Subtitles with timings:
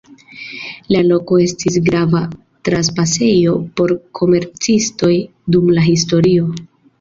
[0.93, 2.21] La loko estis grava
[2.69, 5.13] trapasejo por komercistoj
[5.57, 6.51] dum la historio.